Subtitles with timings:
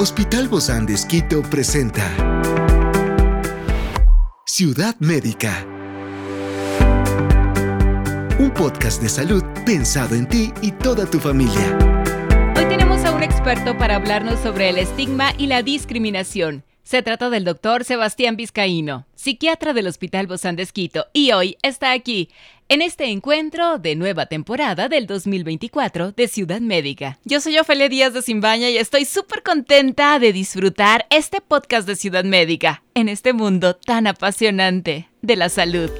[0.00, 2.04] Hospital Bozán de Esquito presenta
[4.46, 5.66] Ciudad Médica.
[8.38, 11.76] Un podcast de salud pensado en ti y toda tu familia.
[12.56, 16.62] Hoy tenemos a un experto para hablarnos sobre el estigma y la discriminación.
[16.88, 21.92] Se trata del doctor Sebastián Vizcaíno, psiquiatra del Hospital Bozán de Esquito, y hoy está
[21.92, 22.30] aquí,
[22.70, 27.18] en este encuentro de nueva temporada del 2024 de Ciudad Médica.
[27.26, 31.94] Yo soy Ofelia Díaz de Simbaña y estoy súper contenta de disfrutar este podcast de
[31.94, 35.90] Ciudad Médica en este mundo tan apasionante de la salud.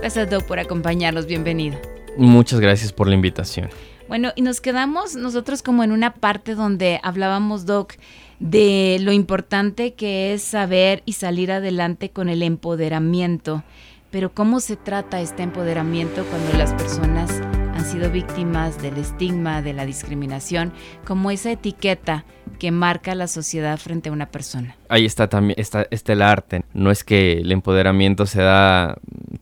[0.00, 1.24] Gracias, Doc, por acompañarnos.
[1.24, 1.80] Bienvenido.
[2.18, 3.70] Muchas gracias por la invitación.
[4.08, 7.94] Bueno, y nos quedamos nosotros como en una parte donde hablábamos, Doc,
[8.40, 13.62] de lo importante que es saber y salir adelante con el empoderamiento.
[14.10, 17.42] Pero ¿cómo se trata este empoderamiento cuando las personas
[17.78, 20.72] han sido víctimas del estigma, de la discriminación,
[21.04, 22.24] como esa etiqueta
[22.58, 24.74] que marca la sociedad frente a una persona?
[24.88, 26.64] Ahí está también está, está el arte.
[26.74, 28.96] No es que el empoderamiento se da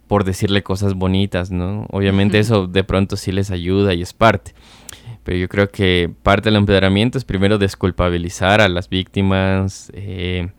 [0.06, 1.86] por decirle cosas bonitas, ¿no?
[1.91, 4.52] Obviamente eso de pronto sí les ayuda y es parte.
[5.24, 10.50] Pero yo creo que parte del empoderamiento es primero desculpabilizar a las víctimas, eh,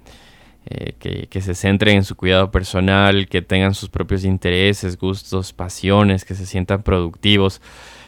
[0.70, 6.26] eh, que, se centren en su cuidado personal, que tengan sus propios intereses, gustos, pasiones,
[6.26, 7.62] que se sientan productivos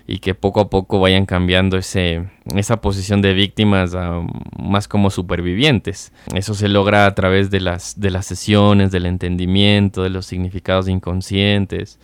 [0.06, 4.22] y que poco a poco vayan cambiando ese, esa posición de víctimas a
[4.58, 6.12] más como supervivientes.
[6.36, 10.90] Eso se logra a través de las, de las sesiones, del entendimiento, de los significados
[10.90, 11.98] inconscientes,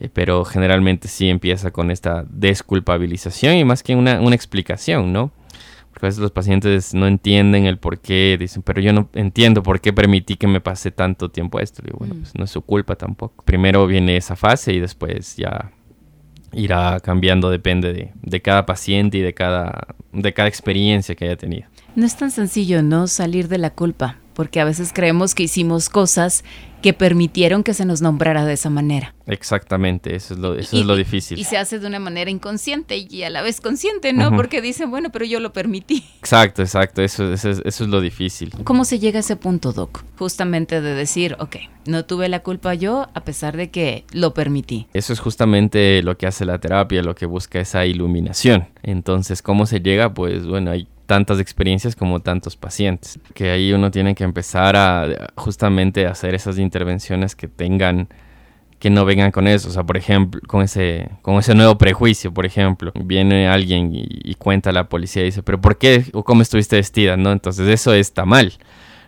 [0.00, 5.30] eh, pero generalmente sí empieza con esta desculpabilización y más que una, una explicación, ¿no?
[5.96, 9.62] Porque a veces los pacientes no entienden el por qué, dicen, pero yo no entiendo
[9.62, 11.82] por qué permití que me pase tanto tiempo esto.
[11.86, 12.18] Y bueno, mm.
[12.18, 13.42] pues no es su culpa tampoco.
[13.46, 15.72] Primero viene esa fase y después ya
[16.52, 21.36] irá cambiando, depende de, de, cada paciente y de cada, de cada experiencia que haya
[21.38, 21.66] tenido.
[21.94, 23.06] No es tan sencillo, ¿no?
[23.06, 26.44] Salir de la culpa, porque a veces creemos que hicimos cosas
[26.82, 29.14] que permitieron que se nos nombrara de esa manera.
[29.26, 31.38] Exactamente, eso es lo, eso es lo difícil.
[31.38, 34.36] Y se hace de una manera inconsciente y a la vez consciente, ¿no?
[34.36, 36.04] Porque dicen, bueno, pero yo lo permití.
[36.18, 38.52] Exacto, exacto, eso, eso, eso, es lo difícil.
[38.62, 40.04] ¿Cómo se llega a ese punto, Doc?
[40.18, 44.86] Justamente de decir, ok, no tuve la culpa yo a pesar de que lo permití.
[44.92, 48.68] Eso es justamente lo que hace la terapia, lo que busca esa iluminación.
[48.82, 50.12] Entonces, ¿cómo se llega?
[50.12, 53.18] Pues bueno, hay tantas experiencias como tantos pacientes.
[53.34, 58.08] Que ahí uno tiene que empezar a justamente hacer esas intervenciones que tengan
[58.78, 62.32] que no vengan con eso, o sea, por ejemplo, con ese, con ese nuevo prejuicio,
[62.34, 66.04] por ejemplo, viene alguien y, y cuenta a la policía y dice, pero ¿por qué
[66.12, 67.16] o cómo estuviste vestida?
[67.16, 67.32] ¿no?
[67.32, 68.52] Entonces eso está mal.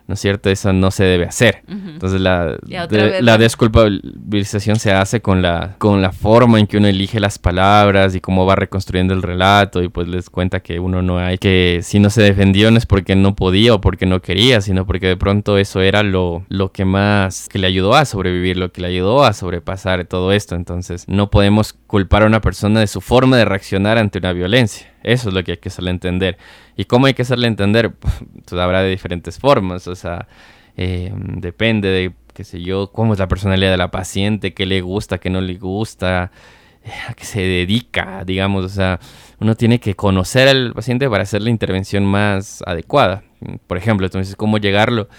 [0.09, 0.49] ¿No es cierto?
[0.49, 1.61] Eso no se debe hacer.
[1.67, 1.89] Uh -huh.
[1.91, 2.57] Entonces la,
[2.89, 7.37] de, la desculpabilización se hace con la, con la forma en que uno elige las
[7.37, 11.37] palabras y cómo va reconstruyendo el relato y pues les cuenta que uno no hay,
[11.37, 14.87] que si no se defendió no es porque no podía o porque no quería, sino
[14.87, 18.71] porque de pronto eso era lo, lo que más, que le ayudó a sobrevivir, lo
[18.71, 20.55] que le ayudó a sobrepasar todo esto.
[20.55, 24.87] Entonces no podemos culpar a una persona de su forma de reaccionar ante una violencia.
[25.03, 26.37] Eso es lo que hay que hacerle entender.
[26.75, 27.93] ¿Y cómo hay que hacerle entender?
[28.49, 29.87] Pues habrá de diferentes formas.
[29.87, 30.27] O sea,
[30.75, 34.81] eh, depende de, qué sé yo, cómo es la personalidad de la paciente, qué le
[34.81, 36.31] gusta, qué no le gusta,
[36.83, 38.65] eh, a qué se dedica, digamos.
[38.65, 38.99] O sea,
[39.39, 43.23] uno tiene que conocer al paciente para hacer la intervención más adecuada.
[43.67, 45.09] Por ejemplo, entonces, ¿cómo llegarlo?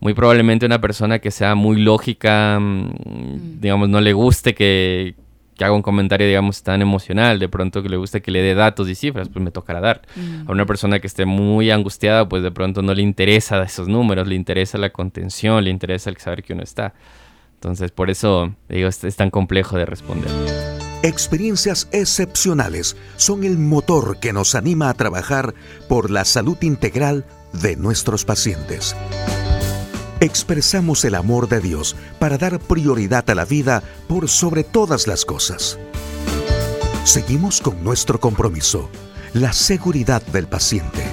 [0.00, 3.60] Muy probablemente una persona que sea muy lógica, mm.
[3.60, 5.14] digamos, no le guste que
[5.56, 8.54] que haga un comentario, digamos, tan emocional, de pronto que le guste que le dé
[8.54, 10.02] datos y cifras, pues me tocará dar.
[10.14, 10.48] Mm.
[10.48, 14.28] A una persona que esté muy angustiada, pues de pronto no le interesa esos números,
[14.28, 16.94] le interesa la contención, le interesa el saber que uno está.
[17.54, 20.30] Entonces, por eso, digo, es, es tan complejo de responder.
[21.02, 25.54] Experiencias excepcionales son el motor que nos anima a trabajar
[25.88, 28.94] por la salud integral de nuestros pacientes.
[30.20, 35.26] Expresamos el amor de Dios para dar prioridad a la vida por sobre todas las
[35.26, 35.78] cosas.
[37.04, 38.88] Seguimos con nuestro compromiso,
[39.34, 41.04] la seguridad del paciente.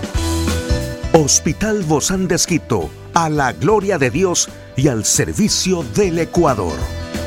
[1.11, 4.47] Hospital Bozán de Esquito, a la gloria de Dios
[4.77, 6.79] y al servicio del Ecuador.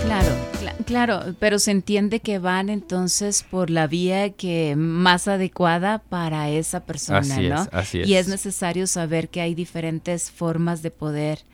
[0.06, 5.98] Claro, cl claro, pero se entiende que van entonces por la vía que más adecuada
[5.98, 7.62] para esa persona, así ¿no?
[7.62, 8.08] Es, así es.
[8.08, 11.44] Y es necesario saber que hay diferentes formas de poder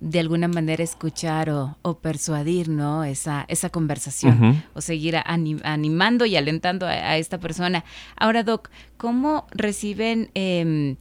[0.00, 3.04] de alguna manera escuchar o, o persuadir, ¿no?
[3.04, 4.62] Esa, esa conversación uh -huh.
[4.74, 7.84] o seguir anim, animando y alentando a, a, esta persona.
[8.16, 10.30] Ahora, Doc, ¿cómo reciben...
[10.34, 10.96] Eh,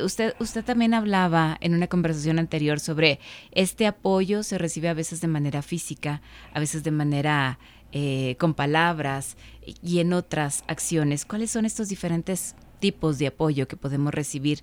[0.00, 3.18] Usted, usted también hablaba en una conversación anterior sobre
[3.50, 6.22] este apoyo se recibe a veces de manera física,
[6.54, 7.58] a veces de manera
[7.90, 9.36] eh, con palabras
[9.82, 11.24] y en otras acciones.
[11.24, 14.62] ¿Cuáles son estos diferentes tipos de apoyo que podemos recibir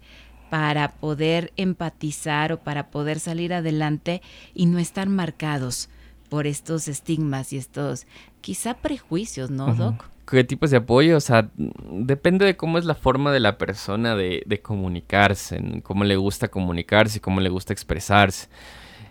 [0.56, 4.22] para poder empatizar o para poder salir adelante
[4.54, 5.90] y no estar marcados
[6.30, 8.07] por estos estigmas y estos
[8.40, 10.06] quizá prejuicios, ¿no, Doc?
[10.25, 11.18] ¿Qué tipos de apoyo?
[11.18, 16.16] O sea, depende de cómo es la forma de la persona de, comunicarse, cómo le
[16.16, 18.48] gusta comunicarse, cómo le gusta expresarse.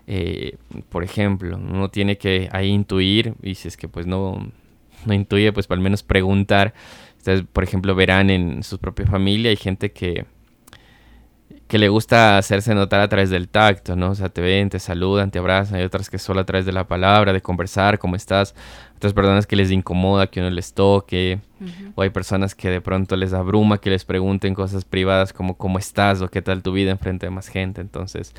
[0.07, 0.57] Eh,
[0.89, 4.49] por ejemplo, uno tiene que ahí intuir, y si es que pues no,
[5.05, 6.73] no intuye, pues al menos preguntar.
[7.19, 10.25] Ustedes, por ejemplo, verán en su propia familia, hay gente que,
[11.67, 14.11] que le gusta hacerse notar a través del tacto, ¿no?
[14.11, 16.71] O sea, te ven, te saludan, te abrazan, hay otras que solo a través de
[16.71, 18.53] la palabra, de conversar, cómo estás,
[18.95, 21.39] otras personas que les incomoda que uno les toque,
[21.95, 25.79] o hay personas que de pronto les abruma que les pregunten cosas privadas como cómo
[25.79, 28.33] estás o qué tal tu vida en frente de más gente, entonces...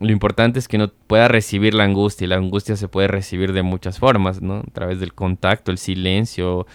[0.00, 3.52] lo importante es que uno pueda recibir la angustia y la angustia se puede recibir
[3.52, 4.58] de muchas formas, ¿no?
[4.58, 6.66] A través del contacto, el silencio,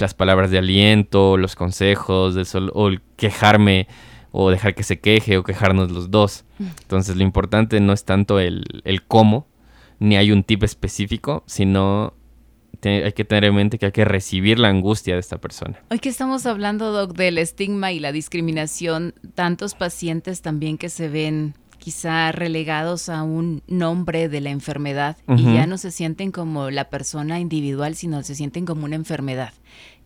[0.00, 2.34] las palabras de aliento, los consejos,
[2.72, 3.86] o el quejarme
[4.40, 6.44] o dejar que se queje o quejarnos los dos.
[6.60, 8.62] Entonces lo importante no es tanto el,
[9.08, 9.48] cómo,
[9.98, 12.14] ni hay un tip específico, sino
[12.84, 15.82] hay que tener en mente que hay que recibir la angustia de esta persona.
[15.90, 21.08] Hoy que estamos hablando, Doc, del estigma y la discriminación, tantos pacientes también que se
[21.08, 26.70] ven quizá relegados a un nombre de la enfermedad y ya no se sienten como
[26.70, 29.52] la persona individual, sino se sienten como una enfermedad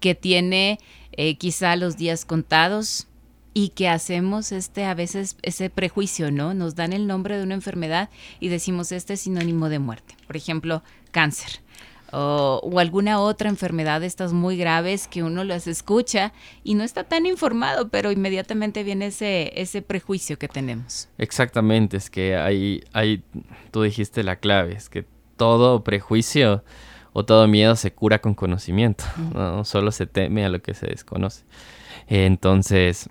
[0.01, 0.79] que tiene
[1.13, 3.09] eh, quizá los días contados,
[3.55, 6.55] y que hacemos este a veces ese prejuicio, ¿no?
[6.55, 8.09] Nos dan el nombre de una enfermedad
[8.41, 10.17] y decimos este es sinónimo de muerte.
[10.27, 11.61] Por ejemplo, cáncer.
[12.15, 17.05] O, alguna otra enfermedad de estas muy graves que uno las escucha y no está
[17.05, 21.09] tan informado, pero inmediatamente viene ese, ese prejuicio que tenemos.
[21.17, 23.23] Exactamente, es que hay, hay,
[23.71, 25.07] tú dijiste la clave, es que
[25.39, 26.63] todo prejuicio
[27.15, 30.89] o todo miedo se cura con conocimiento, no solo se teme a lo que se
[30.89, 31.45] desconoce.
[32.09, 33.09] Entonces,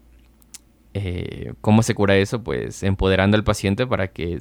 [0.93, 2.43] eh, ¿Cómo se cura eso?
[2.43, 4.39] Pues empoderando al paciente para que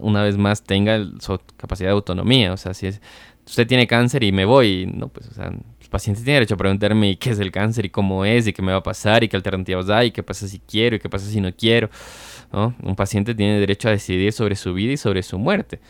[0.00, 2.52] una vez más tenga su capacidad de autonomía.
[2.52, 3.00] O sea, si es,
[3.46, 6.58] usted tiene cáncer y me voy, no, pues, o sea, el paciente tiene derecho a
[6.58, 9.28] preguntarme qué es el cáncer y cómo es y qué me va a pasar y
[9.28, 11.90] qué alternativas hay y qué pasa si quiero y qué pasa si no quiero.
[12.52, 15.80] Un paciente tiene derecho a decidir sobre su vida y sobre su muerte,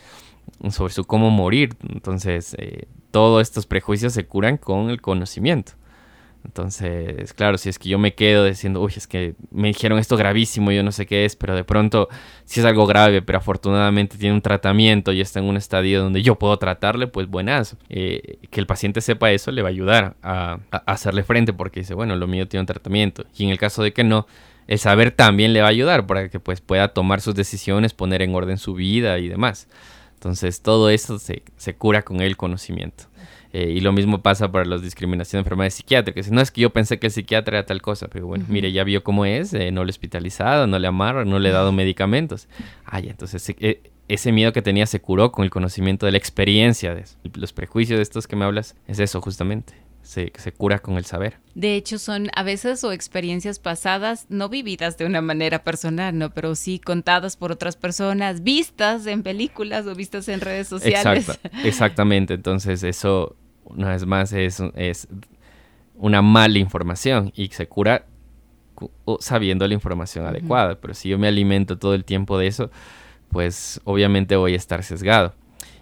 [0.69, 1.75] sobre su cómo morir.
[1.89, 5.73] Entonces, eh, todos estos prejuicios se curan con el conocimiento.
[6.45, 10.15] Entonces, claro, si es que yo me quedo diciendo, uy, es que me dijeron esto
[10.15, 12.07] gravísimo, yo no sé qué es, pero de pronto
[12.45, 16.21] si es algo grave, pero afortunadamente tiene un tratamiento y está en un estadio donde
[16.21, 17.75] yo puedo tratarle, pues buenas.
[17.89, 21.95] Eh, que el paciente sepa eso le va a ayudar a, hacerle frente porque dice,
[21.95, 23.25] bueno, lo mío tiene un tratamiento.
[23.35, 24.27] Y en el caso de que no,
[24.67, 28.21] el saber también le va a ayudar para que pues pueda tomar sus decisiones, poner
[28.21, 29.67] en orden su vida y demás.
[30.13, 33.05] Entonces todo eso se, se cura con el conocimiento.
[33.57, 36.29] Eh, y lo mismo pasa para las discriminación de enfermedades psiquiátricas.
[36.29, 38.83] No es que yo pensé que el psiquiatra era tal cosa, pero bueno, mire, ya
[38.83, 41.71] vio cómo es, eh, no lo he hospitalizado, no le amarro, no le he dado
[41.71, 42.49] medicamentos.
[42.83, 46.93] Ay, entonces eh, ese miedo que tenía se curó con el conocimiento de la experiencia.
[46.93, 47.05] De
[47.35, 49.73] Los prejuicios de estos que me hablas es eso justamente.
[50.01, 51.39] Se, se, cura con el saber.
[51.55, 56.29] De hecho, son a veces o experiencias pasadas, no vividas de una manera personal, ¿no?
[56.31, 61.39] Pero sí contadas por otras personas, vistas en películas o vistas en redes sociales.
[61.63, 62.35] exactamente.
[62.35, 63.35] Entonces, eso
[63.65, 65.07] una vez más, es, es
[65.95, 68.05] una mala información y se cura
[69.19, 70.75] sabiendo la información adecuada.
[70.79, 72.71] Pero si yo me alimento todo el tiempo de eso,
[73.29, 75.33] pues obviamente voy a estar sesgado.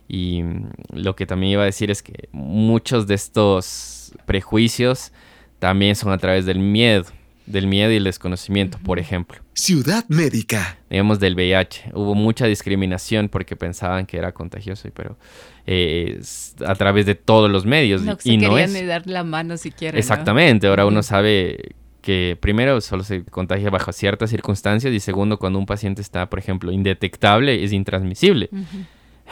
[0.08, 5.12] Y mm, lo que también iba a decir es que muchos de estos prejuicios
[5.60, 7.06] también son a través del miedo
[7.46, 9.40] del miedo y el desconocimiento, por ejemplo.
[9.54, 10.78] Ciudad médica.
[10.90, 11.92] Digamos del VIH.
[11.94, 15.18] Hubo mucha discriminación porque pensaban que era contagioso, pero
[15.66, 16.22] eh,
[16.66, 18.02] a través de todos los medios.
[18.02, 18.72] No, y no es.
[18.72, 19.98] ni dar la mano siquiera.
[19.98, 20.68] Exactamente.
[20.68, 25.66] Ahora uno sabe que primero solo se contagia bajo ciertas circunstancias y segundo cuando un
[25.66, 28.50] paciente está, por ejemplo, indetectable, es intransmisible.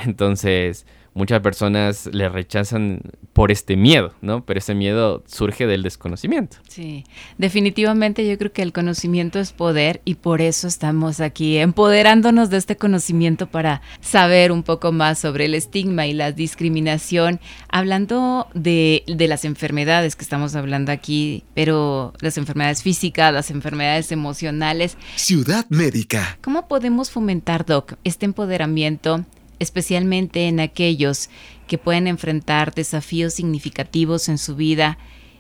[0.05, 3.01] Entonces, muchas personas le rechazan
[3.33, 4.45] por este miedo, ¿no?
[4.45, 6.57] Pero ese miedo surge del desconocimiento.
[6.67, 7.05] Sí,
[7.37, 12.57] definitivamente yo creo que el conocimiento es poder y por eso estamos aquí empoderándonos de
[12.57, 17.39] este conocimiento para saber un poco más sobre el estigma y la discriminación,
[17.69, 24.11] hablando de, de las enfermedades que estamos hablando aquí, pero las enfermedades físicas, las enfermedades
[24.11, 24.97] emocionales.
[25.15, 26.37] Ciudad médica.
[26.41, 29.25] ¿Cómo podemos fomentar, Doc, este empoderamiento?
[29.61, 31.29] Especialmente en aquellos
[31.67, 34.97] que pueden enfrentar desafíos significativos en su vida,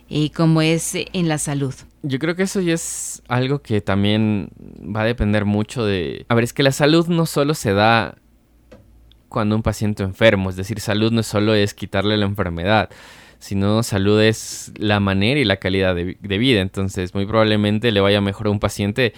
[0.07, 1.73] y eh, como es en la salud.
[2.03, 4.49] Yo creo que eso ya es algo que también
[4.95, 6.25] va a depender mucho de...
[6.29, 8.15] A ver, es que la salud no solo se da
[9.27, 12.89] cuando un paciente enfermo, es decir, salud no solo es quitarle la enfermedad,
[13.39, 16.61] sino salud es la manera y la calidad de, de vida.
[16.61, 19.13] Entonces, muy probablemente le vaya mejor a un paciente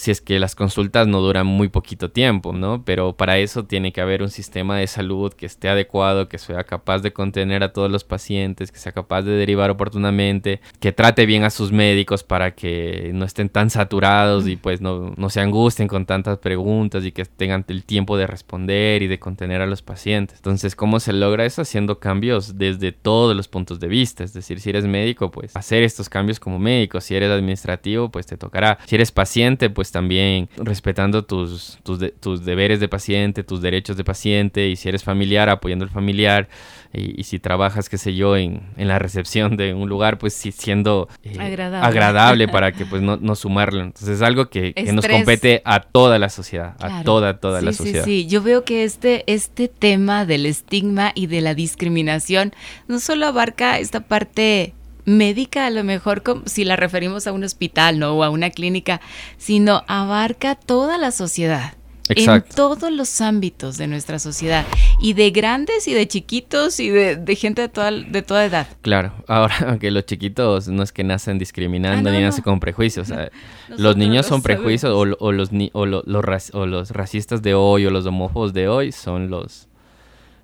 [0.00, 2.84] si es que las consultas no duran muy poquito tiempo, ¿no?
[2.84, 6.64] Pero para eso tiene que haber un sistema de salud que esté adecuado, que sea
[6.64, 11.26] capaz de contener a todos los pacientes, que sea capaz de derivar oportunamente, que trate
[11.26, 15.40] bien a sus médicos para que no estén tan saturados y pues no, no se
[15.40, 19.66] angustien con tantas preguntas y que tengan el tiempo de responder y de contener a
[19.66, 20.38] los pacientes.
[20.38, 21.62] Entonces, ¿cómo se logra eso?
[21.62, 24.24] Haciendo cambios desde todos los puntos de vista.
[24.24, 27.00] Es decir, si eres médico, pues hacer estos cambios como médico.
[27.00, 28.78] Si eres administrativo, pues te tocará.
[28.86, 34.68] Si eres paciente, pues también respetando tus, tus, deberes de paciente, tus derechos de paciente,
[34.68, 36.48] y si eres familiar, apoyando al familiar,
[36.92, 41.36] y, si trabajas, qué sé yo, en, la recepción de un lugar, pues siendo eh,
[41.38, 41.86] agradable.
[41.86, 42.48] agradable.
[42.50, 43.80] para que pues no, no sumarlo.
[43.82, 48.04] Entonces es algo que, nos compete a toda la sociedad, a toda, toda la sociedad.
[48.04, 52.52] Sí, sí, yo veo que este, este tema del estigma y de la discriminación
[52.88, 54.74] no solo abarca esta parte
[55.10, 58.12] médica, a lo mejor si la referimos a un hospital, ¿no?
[58.12, 59.00] O a una clínica,
[59.36, 61.74] sino abarca toda la sociedad.
[62.08, 64.66] En todos los ámbitos de nuestra sociedad.
[65.00, 68.66] Y de grandes y de chiquitos y de, gente de toda, de toda edad.
[68.82, 69.12] Claro.
[69.28, 73.12] Ahora, aunque los chiquitos no es que nacen discriminando ah, ni nacen con prejuicios.
[73.68, 78.06] los niños son prejuicios o, los, o, los, o los racistas de hoy o los
[78.06, 79.68] homófobos de hoy son los,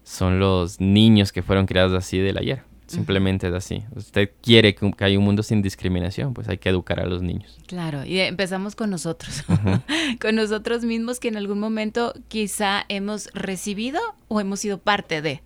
[0.05, 2.63] son los niños que fueron criados así del ayer.
[2.87, 3.83] Simplemente es así.
[3.95, 7.59] Usted quiere que, haya un mundo sin discriminación, pues hay que educar a los niños.
[7.67, 9.45] Claro, y empezamos con nosotros,
[10.21, 15.43] con nosotros mismos que en algún momento quizá hemos recibido o hemos sido parte de,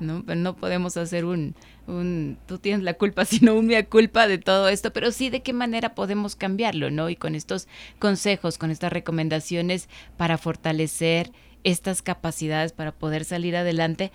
[0.00, 0.24] ¿no?
[0.26, 1.54] no podemos hacer un,
[1.86, 5.42] un, tú tienes la culpa, sino un mea culpa de todo esto, pero sí de
[5.42, 7.10] qué manera podemos cambiarlo, ¿no?
[7.10, 7.68] Y con estos
[7.98, 11.32] consejos, con estas recomendaciones para fortalecer
[11.64, 14.12] estas capacidades para poder salir adelante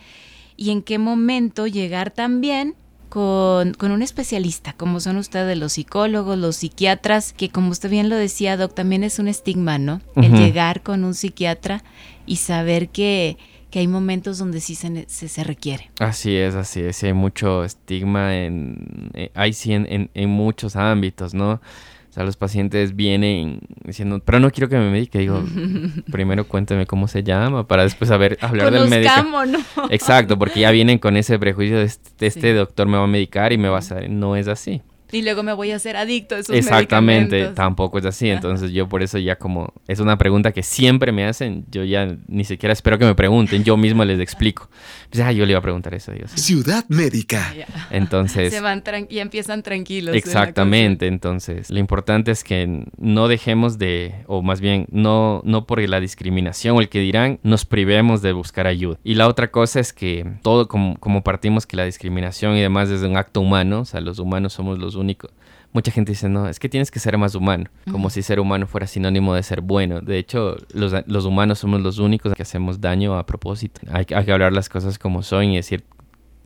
[0.58, 2.76] y en qué momento llegar también
[3.14, 8.16] con, un especialista, como son ustedes los psicólogos, los psiquiatras, que como usted bien lo
[8.16, 10.02] decía, Doc, también es un estigma, ¿no?
[10.16, 11.84] El llegar con un psiquiatra
[12.26, 13.38] y saber que,
[13.76, 15.90] hay momentos donde sí se, se, requiere.
[16.00, 21.34] Así es, así es, hay mucho estigma en, eh, hay sí en, en muchos ámbitos,
[21.34, 21.60] ¿no?
[22.14, 25.18] O sea, los pacientes vienen diciendo, pero no quiero que me medique.
[25.18, 25.44] Digo,
[26.12, 29.12] primero cuénteme cómo se llama para después saber hablar del médico.
[29.48, 29.58] ¿no?
[29.90, 33.52] Exacto, porque ya vienen con ese prejuicio de este, este doctor me va a medicar
[33.52, 34.12] y me va a hacer.
[34.12, 34.84] No es así.
[35.14, 38.30] Y luego me voy a hacer adicto a esos Exactamente, tampoco es así.
[38.30, 42.18] Entonces yo por eso ya como es una pregunta que siempre me hacen, yo ya
[42.28, 44.70] ni siquiera espero que me pregunten, yo mismo les explico.
[45.12, 46.12] Pues, ah, yo le iba a preguntar eso.
[46.12, 46.32] Dios.
[46.32, 47.54] Ciudad médica.
[47.92, 48.52] Entonces...
[48.52, 50.16] Se van y empiezan tranquilos.
[50.16, 55.84] Exactamente, entonces lo importante es que no dejemos de, o más bien no, no por
[55.88, 58.98] la discriminación o el que dirán, nos privemos de buscar ayuda.
[59.04, 62.90] Y la otra cosa es que todo como, como partimos que la discriminación y demás
[62.90, 65.30] es un acto humano, o sea, los humanos somos los único.
[65.74, 68.68] Mucha gente dice, no, es que tienes que ser más humano, como si ser humano
[68.68, 70.02] fuera sinónimo de ser bueno.
[70.02, 73.82] De hecho, los, los humanos somos los únicos que hacemos daño a propósito.
[73.92, 75.84] Hay, hay que hablar las cosas como son y decir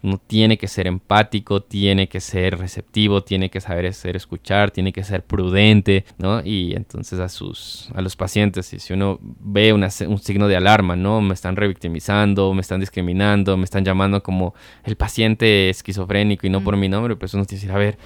[0.03, 4.93] uno tiene que ser empático, tiene que ser receptivo, tiene que saber hacer escuchar, tiene
[4.93, 6.41] que ser prudente, ¿no?
[6.43, 11.21] Y entonces a sus a los pacientes, si uno ve un signo de alarma, ¿no?
[11.21, 16.61] Me están revictimizando, me están discriminando, me están llamando como el paciente esquizofrénico y no
[16.61, 17.97] por mi nombre, pues uno tiene que decir, a ver,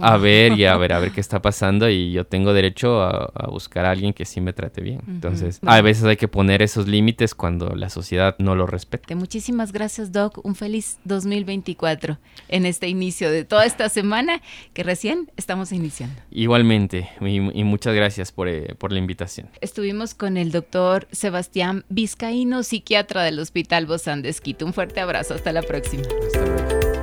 [0.00, 3.48] a ver y a ver, a ver qué está pasando y yo tengo derecho a,
[3.50, 5.00] buscar a alguien que sí me trate bien.
[5.06, 9.14] Entonces, a veces hay que poner esos límites cuando la sociedad no lo respeta.
[9.14, 10.40] Muchísimas gracias, Doc.
[10.44, 12.18] Un feliz 2024
[12.48, 14.40] en este inicio de toda esta semana
[14.72, 16.18] que recién estamos iniciando.
[16.30, 19.50] Igualmente, y, muchas gracias por, eh, por la invitación.
[19.60, 25.52] Estuvimos con el doctor Sebastián Vizcaíno, psiquiatra del Hospital Bozán de Un fuerte abrazo, hasta
[25.52, 26.04] la próxima.
[26.26, 26.94] Hasta luego.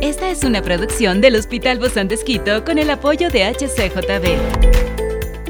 [0.00, 4.87] Esta es una producción del Hospital Bozán de con el apoyo de HCJB.